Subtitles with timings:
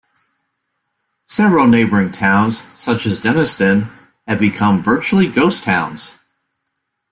[1.27, 3.89] Several neighbouring towns, such as Denniston,
[4.27, 6.17] have become virtually ghost towns.